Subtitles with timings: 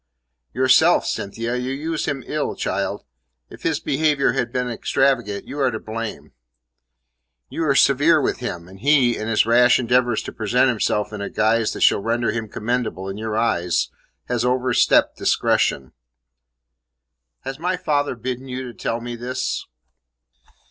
[0.51, 1.55] "Yourself, Cynthia.
[1.57, 3.05] You use him ill, child.
[3.51, 6.31] If his behaviour has been extravagant, you are to blame.
[7.49, 11.21] You are severe with him, and he, in his rash endeavours to present himself in
[11.21, 13.91] a guise that shall render him commendable in your eyes,
[14.27, 15.93] has overstepped discretion."
[17.41, 19.67] "Has my father bidden you to tell me this?"